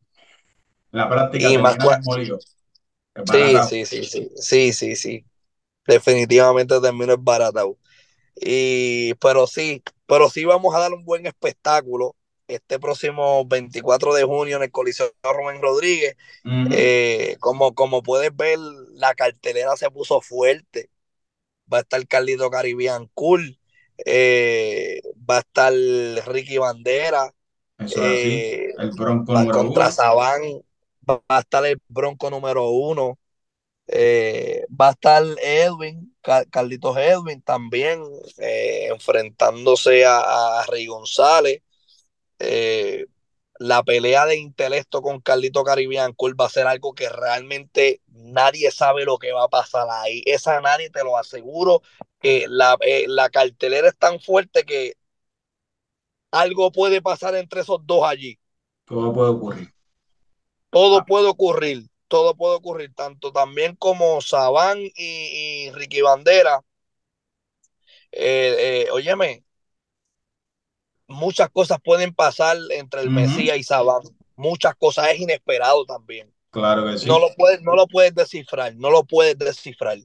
La 0.91 1.09
práctica 1.09 1.49
y 1.49 1.57
más 1.57 1.77
sí, 3.25 3.57
sí, 3.67 3.85
sí, 3.85 4.03
sí, 4.03 4.29
sí, 4.35 4.73
sí, 4.73 4.95
sí. 4.95 5.25
Definitivamente 5.87 6.79
termino 6.79 7.13
es 7.13 7.23
baratado. 7.23 7.75
Y, 8.35 9.15
pero 9.15 9.47
sí, 9.47 9.81
pero 10.05 10.29
sí 10.29 10.45
vamos 10.45 10.75
a 10.75 10.79
dar 10.79 10.93
un 10.93 11.03
buen 11.03 11.25
espectáculo 11.25 12.15
este 12.49 12.79
próximo 12.79 13.45
24 13.45 14.13
de 14.13 14.23
junio 14.23 14.57
en 14.57 14.63
el 14.63 14.71
Coliseo 14.71 15.11
Rubén 15.23 15.61
Rodríguez. 15.61 16.15
Uh 16.43 16.49
-huh. 16.49 16.69
eh, 16.73 17.37
como, 17.39 17.73
como 17.73 18.01
puedes 18.01 18.35
ver, 18.35 18.57
la 18.93 19.13
cartelera 19.13 19.77
se 19.77 19.89
puso 19.91 20.19
fuerte. 20.19 20.89
Va 21.71 21.77
a 21.77 21.81
estar 21.81 22.05
Carlito 22.07 22.49
Caribbean 22.49 23.09
Cool. 23.13 23.57
Eh, 24.03 25.01
va 25.29 25.37
a 25.37 25.39
estar 25.39 25.71
Ricky 26.25 26.57
Bandera. 26.57 27.31
Eso 27.77 28.01
eh, 28.03 28.73
el 28.77 28.91
Bronco 28.91 29.33
va 29.33 29.41
número 29.41 29.59
contra 29.59 29.85
uno. 29.85 29.91
Saban. 29.91 30.41
Va 31.09 31.21
a 31.27 31.39
estar 31.39 31.65
el 31.65 31.79
Bronco 31.87 32.29
número 32.31 32.69
uno. 32.69 33.19
Va 33.91 34.87
a 34.87 34.91
estar 34.91 35.23
Edwin, 35.43 36.15
Carlitos 36.21 36.97
Edwin 36.97 37.41
también, 37.41 38.01
enfrentándose 38.37 40.05
a, 40.05 40.59
a 40.59 40.65
Rey 40.65 40.87
González. 40.87 41.61
Eh, 42.39 43.05
la 43.59 43.83
pelea 43.83 44.25
de 44.25 44.37
intelecto 44.37 45.01
con 45.01 45.19
Carlito 45.19 45.63
Caribbean 45.63 46.13
Cool 46.13 46.39
va 46.39 46.45
a 46.45 46.49
ser 46.49 46.65
algo 46.65 46.93
que 46.93 47.09
realmente 47.09 48.01
nadie 48.07 48.71
sabe 48.71 49.03
lo 49.03 49.17
que 49.17 49.33
va 49.33 49.43
a 49.43 49.49
pasar 49.49 49.87
ahí. 49.89 50.23
Esa 50.25 50.61
nadie 50.61 50.89
te 50.89 51.03
lo 51.03 51.17
aseguro. 51.17 51.81
que 52.19 52.45
la, 52.49 52.77
eh, 52.81 53.05
la 53.07 53.29
cartelera 53.29 53.89
es 53.89 53.97
tan 53.97 54.19
fuerte 54.19 54.63
que 54.63 54.95
algo 56.31 56.71
puede 56.71 57.01
pasar 57.01 57.35
entre 57.35 57.61
esos 57.61 57.79
dos 57.85 58.03
allí. 58.05 58.39
Todo 58.85 59.13
puede 59.13 59.29
ocurrir. 59.29 59.73
Todo 60.69 60.99
ah. 60.99 61.05
puede 61.05 61.27
ocurrir. 61.27 61.89
Todo 62.07 62.35
puede 62.35 62.55
ocurrir. 62.55 62.93
Tanto 62.95 63.31
también 63.31 63.75
como 63.75 64.21
Saban 64.21 64.79
y, 64.79 64.91
y 64.95 65.71
Ricky 65.71 66.01
Bandera. 66.01 66.63
Eh, 68.11 68.85
eh, 68.85 68.91
óyeme, 68.91 69.43
muchas 71.09 71.49
cosas 71.49 71.79
pueden 71.83 72.13
pasar 72.13 72.57
entre 72.71 73.01
el 73.01 73.07
uh 73.07 73.11
-huh. 73.11 73.15
Mesías 73.15 73.57
y 73.57 73.63
Saban. 73.63 74.01
Muchas 74.35 74.75
cosas 74.75 75.09
es 75.09 75.19
inesperado 75.19 75.85
también. 75.85 76.31
Claro 76.51 76.85
que 76.85 76.97
sí. 76.97 77.07
No 77.07 77.19
lo 77.19 77.33
puedes, 77.35 77.61
no 77.61 77.75
lo 77.75 77.87
puedes 77.87 78.15
descifrar, 78.15 78.75
no 78.75 78.89
lo 78.89 79.03
puedes 79.03 79.37
descifrar. 79.37 79.97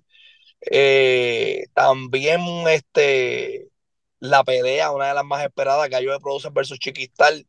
Eh, 0.70 1.66
también 1.74 2.40
este 2.68 3.68
la 4.18 4.42
pelea, 4.42 4.90
una 4.90 5.08
de 5.08 5.14
las 5.14 5.24
más 5.24 5.44
esperadas, 5.44 5.88
Gallo 5.90 6.12
de 6.12 6.18
Producer 6.18 6.50
versus 6.50 6.78
Chiquistal. 6.78 7.46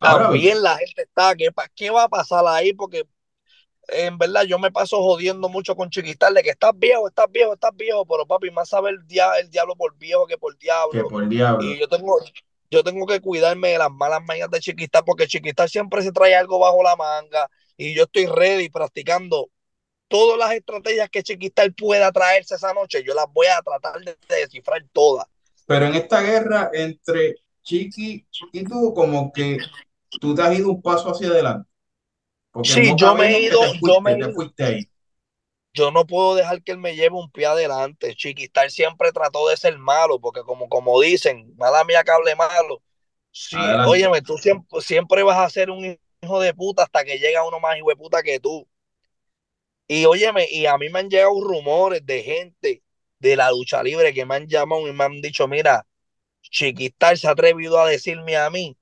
También 0.00 0.58
Ahora, 0.58 0.70
la 0.72 0.78
gente 0.78 1.02
está, 1.02 1.34
¿qué, 1.36 1.48
¿qué 1.74 1.90
va 1.90 2.04
a 2.04 2.08
pasar 2.08 2.44
ahí? 2.46 2.72
Porque 2.72 3.04
en 3.88 4.18
verdad 4.18 4.44
yo 4.44 4.58
me 4.58 4.70
paso 4.70 5.02
jodiendo 5.02 5.48
mucho 5.48 5.74
con 5.74 5.90
Chiquistal 5.90 6.34
de 6.34 6.42
que 6.42 6.50
estás 6.50 6.72
viejo, 6.76 7.08
estás 7.08 7.26
viejo, 7.30 7.54
estás 7.54 7.74
viejo, 7.74 8.06
pero 8.06 8.26
papi, 8.26 8.50
más 8.50 8.68
sabe 8.68 8.90
el, 8.90 9.06
dia 9.06 9.32
el 9.40 9.50
diablo 9.50 9.74
por 9.76 9.96
viejo 9.96 10.26
que 10.26 10.38
por 10.38 10.56
diablo. 10.58 10.92
Que 10.92 11.08
por 11.08 11.28
diablo. 11.28 11.64
Y 11.64 11.78
yo 11.78 11.88
tengo, 11.88 12.18
yo 12.70 12.84
tengo 12.84 13.06
que 13.06 13.20
cuidarme 13.20 13.68
de 13.70 13.78
las 13.78 13.90
malas 13.90 14.22
mañas 14.22 14.50
de 14.50 14.60
Chiquistal 14.60 15.04
porque 15.04 15.26
Chiquistal 15.26 15.68
siempre 15.68 16.02
se 16.02 16.12
trae 16.12 16.34
algo 16.34 16.58
bajo 16.58 16.82
la 16.82 16.96
manga 16.96 17.50
y 17.76 17.94
yo 17.94 18.04
estoy 18.04 18.26
ready 18.26 18.68
practicando 18.68 19.50
todas 20.08 20.38
las 20.38 20.52
estrategias 20.52 21.10
que 21.10 21.22
Chiquistal 21.22 21.74
pueda 21.74 22.10
traerse 22.12 22.54
esa 22.54 22.72
noche, 22.72 23.02
yo 23.04 23.14
las 23.14 23.26
voy 23.32 23.46
a 23.46 23.60
tratar 23.62 24.00
de, 24.00 24.16
de 24.28 24.36
descifrar 24.36 24.82
todas. 24.92 25.26
Pero 25.66 25.86
en 25.86 25.94
esta 25.94 26.22
guerra 26.22 26.70
entre 26.72 27.36
Chiqui 27.62 28.26
y 28.52 28.64
tú, 28.64 28.94
como 28.94 29.30
que 29.30 29.58
tú 30.18 30.34
te 30.34 30.40
has 30.40 30.58
ido 30.58 30.70
un 30.70 30.80
paso 30.80 31.10
hacia 31.10 31.28
adelante. 31.28 31.68
Porque 32.58 32.72
sí, 32.72 32.92
yo 32.96 33.14
me 33.14 33.28
he 33.28 33.40
ido, 33.42 33.62
fuiste, 33.62 33.78
yo 33.86 34.00
me 34.00 34.12
he 34.12 34.18
ido, 34.18 34.32
fuiste 34.32 34.64
ahí. 34.64 34.88
yo 35.72 35.92
no 35.92 36.04
puedo 36.04 36.34
dejar 36.34 36.60
que 36.60 36.72
él 36.72 36.78
me 36.78 36.96
lleve 36.96 37.14
un 37.14 37.30
pie 37.30 37.46
adelante. 37.46 38.16
Chiquistar 38.16 38.68
siempre 38.68 39.12
trató 39.12 39.48
de 39.48 39.56
ser 39.56 39.78
malo, 39.78 40.18
porque 40.18 40.40
como, 40.42 40.68
como 40.68 41.00
dicen, 41.00 41.54
mala 41.56 41.84
mía 41.84 42.02
que 42.02 42.10
hable 42.10 42.34
malo. 42.34 42.82
Sí, 43.30 43.56
óyeme, 43.86 44.22
tú 44.22 44.36
siempre, 44.38 44.80
siempre 44.80 45.22
vas 45.22 45.38
a 45.38 45.48
ser 45.48 45.70
un 45.70 45.96
hijo 46.20 46.40
de 46.40 46.52
puta 46.52 46.82
hasta 46.82 47.04
que 47.04 47.20
llega 47.20 47.46
uno 47.46 47.60
más 47.60 47.76
hijo 47.76 47.90
de 47.90 47.96
puta 47.96 48.24
que 48.24 48.40
tú. 48.40 48.66
Y 49.86 50.04
óyeme, 50.04 50.48
y 50.50 50.66
a 50.66 50.76
mí 50.78 50.88
me 50.88 50.98
han 50.98 51.08
llegado 51.08 51.40
rumores 51.40 52.04
de 52.04 52.24
gente 52.24 52.82
de 53.20 53.36
la 53.36 53.52
lucha 53.52 53.84
libre 53.84 54.12
que 54.12 54.26
me 54.26 54.34
han 54.34 54.48
llamado 54.48 54.88
y 54.88 54.92
me 54.92 55.04
han 55.04 55.20
dicho, 55.20 55.46
mira, 55.46 55.86
Chiquistar 56.42 57.16
se 57.16 57.28
ha 57.28 57.30
atrevido 57.30 57.78
a 57.78 57.88
decirme 57.88 58.36
a 58.36 58.50
mí 58.50 58.76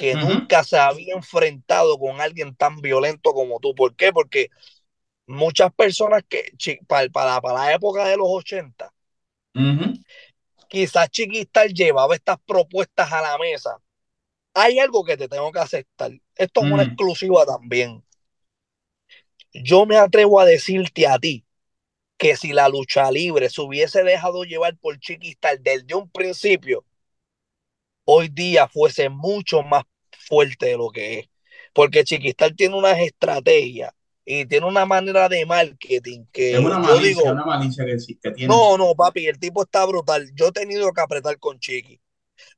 que 0.00 0.14
nunca 0.14 0.64
se 0.64 0.78
había 0.78 1.14
enfrentado 1.14 1.98
con 1.98 2.20
alguien 2.22 2.54
tan 2.56 2.80
violento 2.80 3.34
como 3.34 3.60
tú. 3.60 3.74
¿Por 3.74 3.94
qué? 3.96 4.12
Porque 4.12 4.48
muchas 5.26 5.72
personas 5.74 6.22
que 6.28 6.52
para, 6.86 7.08
para, 7.10 7.40
para 7.40 7.54
la 7.66 7.74
época 7.74 8.06
de 8.06 8.16
los 8.16 8.28
80, 8.28 8.92
quizás 10.68 11.10
Chiquistar 11.10 11.68
llevaba 11.68 12.14
estas 12.14 12.38
propuestas 12.46 13.12
a 13.12 13.20
la 13.20 13.36
mesa. 13.38 13.76
Hay 14.54 14.78
algo 14.78 15.04
que 15.04 15.18
te 15.18 15.28
tengo 15.28 15.52
que 15.52 15.60
aceptar. 15.60 16.12
Esto 16.34 16.64
es 16.64 16.72
una 16.72 16.84
exclusiva 16.84 17.44
también 17.44 18.02
yo 19.52 19.86
me 19.86 19.96
atrevo 19.96 20.40
a 20.40 20.44
decirte 20.44 21.06
a 21.06 21.18
ti 21.18 21.44
que 22.18 22.36
si 22.36 22.52
la 22.52 22.68
lucha 22.68 23.10
libre 23.10 23.50
se 23.50 23.60
hubiese 23.62 24.04
dejado 24.04 24.44
llevar 24.44 24.76
por 24.78 24.98
Chiquistar 25.00 25.60
desde 25.60 25.94
un 25.94 26.10
principio, 26.10 26.84
hoy 28.04 28.28
día 28.28 28.68
fuese 28.68 29.08
mucho 29.08 29.62
más 29.62 29.84
fuerte 30.10 30.66
de 30.66 30.76
lo 30.76 30.90
que 30.90 31.20
es. 31.20 31.28
Porque 31.72 32.04
Chiquistar 32.04 32.54
tiene 32.54 32.76
unas 32.76 32.98
estrategias 32.98 33.92
y 34.24 34.46
tiene 34.46 34.66
una 34.66 34.86
manera 34.86 35.28
de 35.28 35.46
marketing 35.46 36.24
que 36.32 36.52
es 36.52 36.58
una 36.58 36.78
malicia, 36.78 37.32
una 37.32 37.44
malicia 37.44 37.84
que, 37.84 38.30
tiene. 38.32 38.46
No, 38.46 38.76
no, 38.76 38.94
papi, 38.94 39.26
el 39.26 39.38
tipo 39.38 39.62
está 39.62 39.84
brutal. 39.86 40.30
Yo 40.34 40.48
he 40.48 40.52
tenido 40.52 40.92
que 40.92 41.00
apretar 41.00 41.38
con 41.38 41.58
Chiqui. 41.58 42.00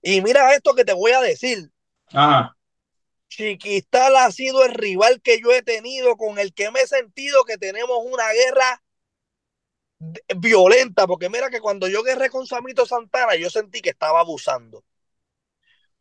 Y 0.00 0.20
mira 0.20 0.54
esto 0.54 0.75
que 0.75 0.84
te 0.84 0.92
voy 0.92 1.12
a 1.12 1.20
decir. 1.20 1.70
Ajá. 2.12 2.56
Chiquistal 3.28 4.16
ha 4.16 4.30
sido 4.30 4.64
el 4.64 4.75
rival 4.75 5.22
que 5.22 5.40
yo 5.40 5.52
he 5.52 5.62
tenido, 5.62 6.16
con 6.16 6.38
el 6.38 6.52
que 6.52 6.70
me 6.70 6.80
he 6.80 6.87
sentido 6.87 7.44
que 7.44 7.56
tenemos 7.56 7.99
una 8.04 8.30
guerra 8.32 8.82
violenta, 10.37 11.06
porque 11.06 11.30
mira 11.30 11.49
que 11.49 11.61
cuando 11.61 11.88
yo 11.88 12.02
guerré 12.02 12.28
con 12.28 12.46
Samito 12.46 12.84
Santana, 12.84 13.34
yo 13.37 13.49
sentí 13.49 13.80
que 13.80 13.90
estaba 13.90 14.20
abusando. 14.20 14.84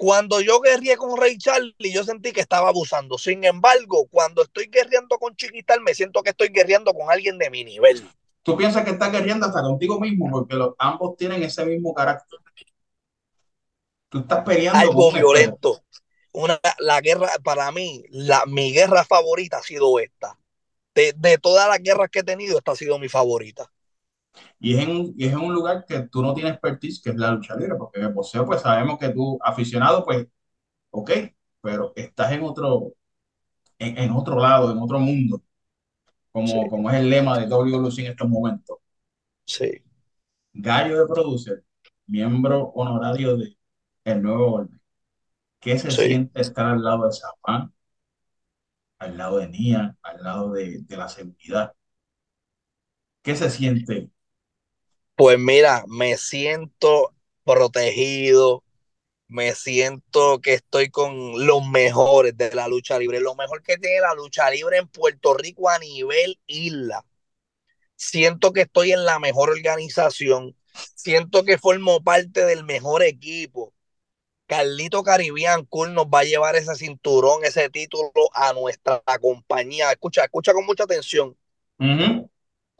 Cuando 0.01 0.41
yo 0.41 0.59
guerré 0.61 0.97
con 0.97 1.15
Ray 1.15 1.37
Charlie, 1.37 1.93
yo 1.93 2.03
sentí 2.03 2.31
que 2.31 2.41
estaba 2.41 2.69
abusando. 2.69 3.19
Sin 3.19 3.43
embargo, 3.43 4.07
cuando 4.09 4.41
estoy 4.41 4.65
guerreando 4.65 5.19
con 5.19 5.35
Chiquistal, 5.35 5.79
me 5.81 5.93
siento 5.93 6.23
que 6.23 6.31
estoy 6.31 6.47
guerreando 6.47 6.91
con 6.91 7.11
alguien 7.11 7.37
de 7.37 7.51
mi 7.51 7.63
nivel. 7.63 8.09
Tú 8.41 8.57
piensas 8.57 8.83
que 8.83 8.89
estás 8.89 9.11
guerreando 9.11 9.45
hasta 9.45 9.61
contigo 9.61 9.99
mismo, 9.99 10.27
porque 10.31 10.55
los, 10.55 10.73
ambos 10.79 11.15
tienen 11.17 11.43
ese 11.43 11.63
mismo 11.67 11.93
carácter. 11.93 12.39
Tú 14.09 14.21
estás 14.21 14.43
peleando. 14.43 14.79
Algo 14.79 15.11
violento 15.11 15.83
una, 16.31 16.59
la 16.79 16.99
guerra, 17.01 17.29
para 17.43 17.71
mí, 17.71 18.03
la, 18.09 18.47
mi 18.47 18.71
guerra 18.73 19.03
favorita 19.03 19.57
ha 19.57 19.61
sido 19.61 19.99
esta. 19.99 20.35
De, 20.95 21.13
de 21.15 21.37
todas 21.37 21.69
las 21.69 21.77
guerras 21.77 22.09
que 22.09 22.21
he 22.21 22.23
tenido, 22.23 22.57
esta 22.57 22.71
ha 22.71 22.75
sido 22.75 22.97
mi 22.97 23.07
favorita. 23.07 23.71
Y 24.59 24.75
es, 24.75 24.87
en, 24.87 25.13
y 25.17 25.25
es 25.25 25.33
en 25.33 25.39
un 25.39 25.53
lugar 25.53 25.85
que 25.87 26.07
tú 26.07 26.21
no 26.21 26.33
tienes 26.33 26.53
expertise, 26.53 27.01
que 27.01 27.11
es 27.11 27.15
la 27.15 27.31
lucha 27.31 27.55
libre, 27.55 27.75
porque 27.75 27.99
en 27.99 28.07
el 28.07 28.13
boxeo, 28.13 28.45
pues 28.45 28.61
sabemos 28.61 28.97
que 28.99 29.09
tú, 29.09 29.39
aficionado, 29.43 30.03
pues, 30.05 30.27
ok, 30.91 31.11
pero 31.61 31.93
estás 31.95 32.31
en 32.31 32.43
otro, 32.43 32.93
en, 33.79 33.97
en 33.97 34.11
otro 34.11 34.39
lado, 34.39 34.71
en 34.71 34.77
otro 34.79 34.99
mundo, 34.99 35.41
como, 36.31 36.67
como 36.69 36.89
es 36.89 36.97
el 36.97 37.09
lema 37.09 37.37
de 37.39 37.47
WLC 37.47 37.99
en 37.99 38.11
estos 38.11 38.29
momentos. 38.29 38.77
Sí. 39.45 39.83
Gallo 40.53 40.99
de 40.99 41.07
Producer, 41.07 41.63
miembro 42.07 42.71
honorario 42.75 43.37
de 43.37 43.57
El 44.03 44.21
Nuevo 44.21 44.53
Orden. 44.53 44.81
¿Qué 45.59 45.77
se 45.77 45.91
siente 45.91 46.41
estar 46.41 46.65
al 46.65 46.83
lado 46.83 47.05
de 47.05 47.13
Zapán, 47.13 47.73
al 48.99 49.17
lado 49.17 49.37
de 49.37 49.49
Nia, 49.49 49.97
al 50.01 50.23
lado 50.23 50.51
de, 50.51 50.83
la 50.89 51.07
seguridad? 51.07 51.73
¿Qué 53.21 53.35
se 53.35 53.49
siente? 53.49 54.09
Pues 55.21 55.37
mira, 55.37 55.83
me 55.87 56.17
siento 56.17 57.13
protegido, 57.43 58.63
me 59.27 59.53
siento 59.53 60.41
que 60.41 60.55
estoy 60.55 60.89
con 60.89 61.45
los 61.45 61.63
mejores 61.69 62.35
de 62.35 62.49
la 62.55 62.67
lucha 62.67 62.97
libre, 62.97 63.19
lo 63.19 63.35
mejor 63.35 63.61
que 63.61 63.77
tiene 63.77 64.01
la 64.01 64.15
lucha 64.15 64.49
libre 64.49 64.77
en 64.79 64.87
Puerto 64.87 65.35
Rico 65.35 65.69
a 65.69 65.77
nivel 65.77 66.39
isla. 66.47 67.05
Siento 67.95 68.51
que 68.51 68.61
estoy 68.61 68.93
en 68.93 69.05
la 69.05 69.19
mejor 69.19 69.51
organización, 69.51 70.57
siento 70.95 71.43
que 71.43 71.59
formo 71.59 72.03
parte 72.03 72.43
del 72.43 72.63
mejor 72.63 73.03
equipo, 73.03 73.75
Carlito 74.47 75.03
Caribbean 75.03 75.65
Cool 75.65 75.93
nos 75.93 76.07
va 76.07 76.21
a 76.21 76.23
llevar 76.23 76.55
ese 76.55 76.73
cinturón, 76.73 77.45
ese 77.45 77.69
título 77.69 78.11
a 78.33 78.53
nuestra 78.53 79.03
compañía. 79.21 79.91
Escucha, 79.91 80.23
escucha 80.23 80.51
con 80.51 80.65
mucha 80.65 80.85
atención. 80.85 81.37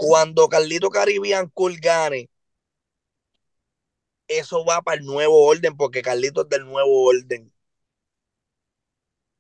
Cuando 0.04 0.50
Carlito 0.50 0.90
Caribbean 0.90 1.50
Cool 1.50 1.78
gane, 1.80 2.28
eso 4.28 4.66
va 4.66 4.82
para 4.82 5.00
el 5.00 5.06
nuevo 5.06 5.46
orden, 5.46 5.78
porque 5.78 6.02
Carlito 6.02 6.42
es 6.42 6.50
del 6.50 6.66
nuevo 6.66 7.04
orden. 7.04 7.54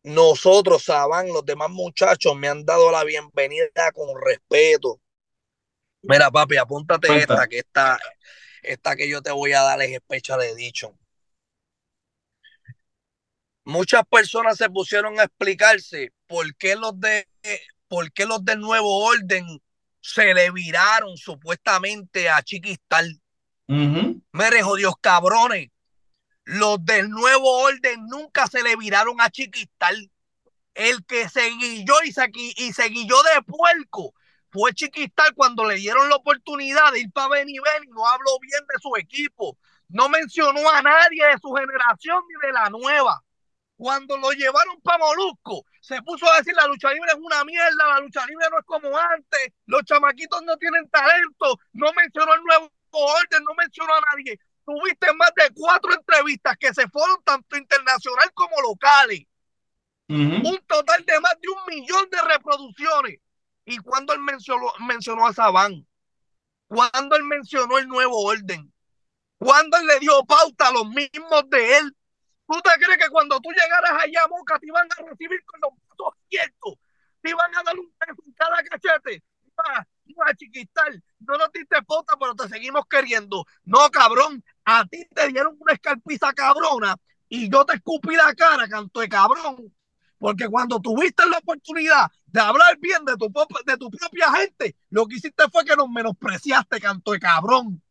Nosotros, 0.03 0.83
Saban, 0.83 1.29
los 1.29 1.43
demás 1.45 1.71
muchachos 1.71 2.35
me 2.35 2.47
han 2.47 2.63
dado 2.63 2.91
la 2.91 3.03
bienvenida 3.03 3.91
con 3.91 4.09
respeto. 4.21 5.01
Mira, 6.03 6.29
papi, 6.29 6.57
apúntate 6.57 7.17
esta, 7.17 7.47
que 7.47 7.59
esta, 7.59 7.99
esta 8.61 8.95
que 8.95 9.09
yo 9.09 9.23
te 9.23 9.31
voy 9.31 9.53
a 9.53 9.61
dar 9.61 9.81
es 9.81 9.99
fecha 10.07 10.37
de 10.37 10.53
dicho 10.53 10.95
muchas 13.63 14.03
personas 14.09 14.57
se 14.57 14.69
pusieron 14.69 15.19
a 15.19 15.23
explicarse 15.23 16.11
por 16.27 16.55
qué 16.55 16.75
los 16.75 16.99
de 16.99 17.27
por 17.87 18.11
qué 18.11 18.25
los 18.25 18.43
del 18.43 18.59
nuevo 18.59 19.05
orden 19.05 19.45
se 20.01 20.33
le 20.33 20.51
viraron 20.51 21.15
supuestamente 21.15 22.29
a 22.29 22.41
Chiquistal. 22.41 23.21
Me 23.67 24.49
rejo 24.49 24.75
Dios 24.75 24.95
cabrones. 24.99 25.69
Los 26.43 26.83
del 26.83 27.09
nuevo 27.09 27.61
orden 27.61 28.07
nunca 28.07 28.47
se 28.47 28.63
le 28.63 28.75
viraron 28.75 29.21
a 29.21 29.29
Chiquistal. 29.29 30.11
El 30.73 31.05
que 31.05 31.29
se 31.29 31.49
guilló 31.51 31.93
y 32.03 32.11
se, 32.11 32.29
y 32.33 32.73
se 32.73 32.89
guilló 32.89 33.15
de 33.23 33.41
puerco 33.43 34.13
fue 34.51 34.73
Chiquistal 34.73 35.33
cuando 35.33 35.65
le 35.65 35.75
dieron 35.75 36.09
la 36.09 36.17
oportunidad 36.17 36.91
de 36.91 37.01
ir 37.01 37.11
para 37.11 37.29
Ben 37.29 37.47
y 37.49 37.55
no 37.89 38.07
habló 38.07 38.37
bien 38.41 38.61
de 38.73 38.79
su 38.81 38.95
equipo. 38.97 39.57
No 39.87 40.09
mencionó 40.09 40.69
a 40.69 40.81
nadie 40.81 41.25
de 41.25 41.39
su 41.41 41.53
generación 41.53 42.21
ni 42.27 42.47
de 42.47 42.53
la 42.53 42.69
nueva. 42.69 43.23
Cuando 43.81 44.15
lo 44.15 44.29
llevaron 44.33 44.79
para 44.83 44.99
Molusco, 44.99 45.65
se 45.81 45.99
puso 46.03 46.31
a 46.31 46.37
decir 46.37 46.53
la 46.53 46.67
lucha 46.67 46.93
libre 46.93 47.13
es 47.13 47.17
una 47.19 47.43
mierda, 47.43 47.87
la 47.87 47.99
lucha 47.99 48.23
libre 48.27 48.45
no 48.51 48.59
es 48.59 48.65
como 48.67 48.95
antes, 48.95 49.53
los 49.65 49.81
chamaquitos 49.85 50.39
no 50.43 50.55
tienen 50.57 50.87
talento, 50.91 51.57
no 51.73 51.91
mencionó 51.93 52.31
el 52.35 52.43
nuevo 52.43 52.69
orden, 52.91 53.43
no 53.43 53.55
mencionó 53.55 53.91
a 53.95 54.01
nadie. 54.11 54.39
Tuviste 54.63 55.11
más 55.15 55.31
de 55.35 55.49
cuatro 55.55 55.95
entrevistas 55.95 56.57
que 56.59 56.71
se 56.75 56.87
fueron 56.89 57.23
tanto 57.23 57.57
internacional 57.57 58.31
como 58.35 58.61
locales. 58.61 59.23
Un 60.09 60.59
total 60.67 61.03
de 61.03 61.19
más 61.19 61.33
de 61.41 61.49
un 61.49 61.75
millón 61.75 62.07
de 62.11 62.21
reproducciones. 62.21 63.17
Y 63.65 63.79
cuando 63.79 64.13
él 64.13 64.19
mencionó, 64.19 64.71
mencionó 64.85 65.25
a 65.25 65.33
Sabán, 65.33 65.87
cuando 66.67 67.15
él 67.15 67.23
mencionó 67.23 67.79
el 67.79 67.87
nuevo 67.87 68.25
orden, 68.25 68.71
cuando 69.39 69.77
él 69.77 69.87
le 69.87 69.99
dio 70.01 70.23
pauta 70.23 70.67
a 70.67 70.71
los 70.71 70.87
mismos 70.87 71.49
de 71.49 71.77
él 71.79 71.95
¿Tú 72.51 72.61
te 72.61 72.71
crees 72.83 72.97
que 72.97 73.09
cuando 73.09 73.39
tú 73.39 73.49
llegaras 73.49 74.03
allá, 74.03 74.27
Moca, 74.27 74.59
te 74.59 74.67
iban 74.67 74.85
a 74.85 75.09
recibir 75.09 75.41
con 75.45 75.61
los 75.61 75.71
brazos 75.87 76.19
abiertos? 76.25 76.73
Te 77.21 77.29
iban 77.29 77.55
a 77.55 77.63
dar 77.63 77.79
un 77.79 77.89
beso 77.97 78.21
en 78.25 78.33
cada 78.33 78.61
cachete. 78.63 79.23
No, 79.55 80.23
a 80.25 80.33
chiquital. 80.35 81.01
No 81.19 81.37
nos 81.37 81.49
diste 81.53 81.81
pota, 81.83 82.17
pero 82.19 82.35
te 82.35 82.49
seguimos 82.49 82.85
queriendo. 82.89 83.45
No, 83.63 83.89
cabrón. 83.89 84.43
A 84.65 84.83
ti 84.85 85.05
te 85.15 85.29
dieron 85.29 85.55
una 85.61 85.71
escarpiza 85.71 86.33
cabrona 86.33 86.97
y 87.29 87.49
yo 87.49 87.65
te 87.65 87.75
escupí 87.75 88.17
la 88.17 88.35
cara, 88.35 88.67
canto 88.67 88.99
de 88.99 89.07
cabrón. 89.07 89.73
Porque 90.17 90.49
cuando 90.49 90.81
tuviste 90.81 91.25
la 91.27 91.37
oportunidad 91.37 92.11
de 92.25 92.41
hablar 92.41 92.77
bien 92.79 93.05
de 93.05 93.15
tu 93.15 93.31
propia 93.31 94.29
gente, 94.33 94.75
lo 94.89 95.05
que 95.05 95.15
hiciste 95.15 95.45
fue 95.49 95.63
que 95.63 95.77
nos 95.77 95.89
menospreciaste, 95.89 96.81
canto 96.81 97.13
de 97.13 97.19
cabrón. 97.21 97.81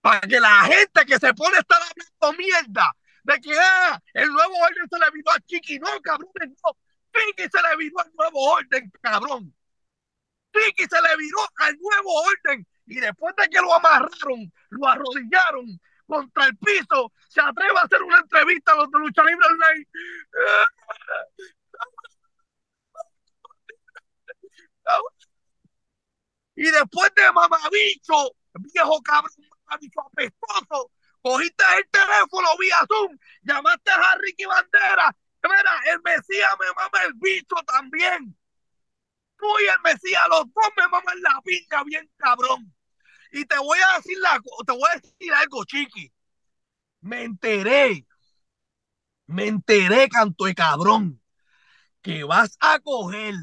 Para 0.00 0.20
que 0.20 0.38
la 0.38 0.62
gente 0.66 1.04
que 1.04 1.18
se 1.18 1.34
pone 1.34 1.56
a 1.56 1.60
estar 1.60 1.80
hablando 1.82 2.38
mierda 2.38 2.94
de 3.24 3.40
que 3.40 3.58
ah, 3.58 4.00
el 4.14 4.28
nuevo 4.28 4.54
orden 4.56 4.88
se 4.90 4.98
le 4.98 5.10
vino 5.12 5.30
a 5.30 5.40
Chiqui. 5.40 5.78
No, 5.78 6.00
cabrón, 6.02 6.30
no. 6.36 6.76
Chiqui 7.12 7.42
se 7.42 7.62
le 7.62 7.76
vino 7.76 8.00
al 8.00 8.12
nuevo 8.14 8.52
orden, 8.52 8.92
cabrón. 9.02 9.54
Chiqui 10.52 10.84
se 10.84 11.02
le 11.02 11.16
viró 11.16 11.38
al 11.56 11.76
nuevo 11.78 12.22
orden. 12.22 12.66
Y 12.86 13.00
después 13.00 13.34
de 13.36 13.48
que 13.48 13.60
lo 13.60 13.74
amarraron, 13.74 14.52
lo 14.70 14.88
arrodillaron 14.88 15.80
contra 16.06 16.46
el 16.46 16.56
piso, 16.58 17.12
se 17.28 17.40
atreve 17.40 17.78
a 17.78 17.82
hacer 17.82 18.02
una 18.02 18.18
entrevista 18.18 18.72
a 18.72 18.76
los 18.76 18.90
de 18.90 18.98
Lucha 18.98 19.22
Libre 19.22 19.46
Online. 19.46 19.86
Y 26.56 26.70
después 26.70 27.12
de 27.14 27.32
mamabicho, 27.32 28.36
viejo 28.54 29.00
cabrón, 29.02 29.32
mamabicho 29.66 30.00
apestoso, 30.00 30.90
cogiste 31.22 31.64
el 31.76 31.88
teléfono 31.90 32.48
vía 32.58 32.76
Zoom, 32.88 33.18
llamaste 33.42 33.90
a 33.90 34.16
Ricky 34.18 34.44
Bandera. 34.44 35.16
Mira, 35.42 35.80
el 35.92 36.00
Mesías 36.02 36.50
me 36.58 36.66
mama 36.74 37.04
el 37.06 37.12
bicho 37.14 37.56
también. 37.66 38.36
Tú 39.38 39.46
y 39.60 39.66
el 39.66 39.80
Mesías, 39.82 40.22
los 40.28 40.44
dos 40.52 40.70
me 40.76 40.88
maman 40.88 41.22
la 41.22 41.40
pinga 41.42 41.82
bien 41.84 42.10
cabrón. 42.16 42.74
Y 43.32 43.44
te 43.44 43.58
voy 43.58 43.78
a 43.78 43.96
decir 43.96 44.18
la, 44.18 44.40
te 44.66 44.72
voy 44.72 44.90
a 44.92 44.98
decir 44.98 45.32
algo, 45.34 45.64
chiqui. 45.64 46.12
Me 47.00 47.22
enteré, 47.22 48.06
me 49.26 49.46
enteré, 49.46 50.08
canto 50.08 50.44
de 50.44 50.54
cabrón, 50.54 51.22
que 52.02 52.24
vas 52.24 52.56
a 52.60 52.78
coger 52.80 53.34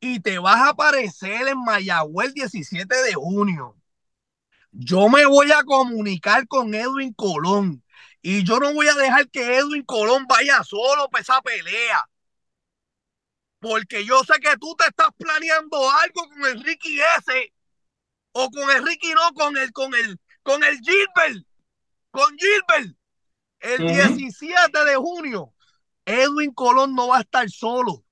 y 0.00 0.20
te 0.20 0.38
vas 0.38 0.56
a 0.56 0.68
aparecer 0.70 1.46
en 1.48 1.62
Mayagüez 1.62 2.28
el 2.28 2.34
17 2.34 2.96
de 3.02 3.14
junio. 3.14 3.76
Yo 4.72 5.08
me 5.08 5.26
voy 5.26 5.50
a 5.52 5.64
comunicar 5.64 6.46
con 6.46 6.74
Edwin 6.74 7.12
Colón 7.14 7.82
y 8.22 8.44
yo 8.44 8.60
no 8.60 8.72
voy 8.72 8.86
a 8.88 8.94
dejar 8.94 9.28
que 9.30 9.56
Edwin 9.56 9.84
Colón 9.84 10.26
vaya 10.28 10.62
solo 10.62 11.08
para 11.08 11.22
esa 11.22 11.40
pelea. 11.40 12.08
Porque 13.58 14.04
yo 14.04 14.22
sé 14.24 14.34
que 14.40 14.56
tú 14.58 14.74
te 14.76 14.86
estás 14.86 15.08
planeando 15.16 15.90
algo 15.90 16.28
con 16.28 16.44
el 16.46 16.62
Ricky 16.62 16.98
S. 17.18 17.52
O 18.32 18.48
con 18.50 18.86
Ricky 18.86 19.12
no, 19.12 19.34
con 19.34 19.56
el, 19.56 19.72
con 19.72 19.94
el, 19.94 20.18
con 20.42 20.62
el 20.64 20.78
Gilbert. 20.78 21.46
Con 22.10 22.36
Gilbert. 22.38 22.96
El 23.58 23.84
uh 23.84 23.88
-huh. 23.88 24.16
17 24.16 24.84
de 24.84 24.96
junio. 24.96 25.52
Edwin 26.04 26.52
Colón 26.54 26.94
no 26.94 27.08
va 27.08 27.18
a 27.18 27.20
estar 27.20 27.48
solo. 27.50 28.04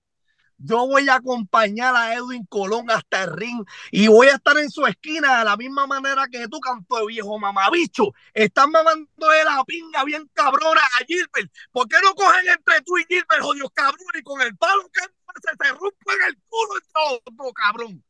Yo 0.59 0.89
voy 0.89 1.09
a 1.09 1.15
acompañar 1.17 1.95
a 1.95 2.15
Edwin 2.15 2.45
Colón 2.47 2.91
hasta 2.91 3.23
el 3.23 3.33
ring 3.33 3.65
y 3.93 4.09
voy 4.09 4.27
a 4.27 4.35
estar 4.35 4.59
en 4.59 4.69
su 4.69 4.85
esquina 4.87 5.39
de 5.39 5.45
la 5.45 5.57
misma 5.57 5.87
manera 5.87 6.27
que 6.27 6.49
tú, 6.49 6.59
canto 6.59 6.99
de 6.99 7.07
viejo 7.07 7.39
mamabicho. 7.39 8.13
Están 8.35 8.73
mamando 8.73 9.09
de 9.29 9.45
la 9.45 9.63
pinga 9.65 10.03
bien 10.03 10.29
cabrona 10.35 10.81
a 10.81 11.05
Gilbert. 11.07 11.53
¿Por 11.71 11.87
qué 11.87 11.97
no 12.03 12.13
cogen 12.15 12.49
entre 12.49 12.81
tú 12.83 12.99
y 12.99 13.05
Gilbert, 13.05 13.41
jodidos 13.41 13.71
cabrón, 13.73 14.01
y 14.19 14.23
con 14.23 14.41
el 14.41 14.57
palo 14.57 14.83
que 14.93 15.01
se 15.01 15.57
te 15.57 15.69
rompen 15.69 16.17
el 16.27 16.37
culo 16.49 16.77
el 16.77 16.83
todo, 16.93 17.53
cabrón? 17.53 18.05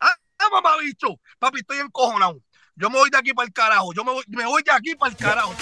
Ah, 0.00 0.16
mamabicho. 0.50 1.20
Papi, 1.38 1.60
estoy 1.60 1.78
encojonado. 1.80 2.40
Yo 2.76 2.88
me 2.88 2.98
voy 2.98 3.10
de 3.10 3.18
aquí 3.18 3.34
para 3.34 3.46
el 3.46 3.52
carajo. 3.52 3.92
Yo 3.92 4.04
me 4.04 4.12
voy, 4.12 4.24
me 4.28 4.46
voy 4.46 4.62
de 4.62 4.72
aquí 4.72 4.94
para 4.94 5.10
el 5.10 5.16
carajo. 5.18 5.54